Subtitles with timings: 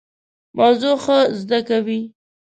[0.57, 2.01] موضوع ښه زده کوي.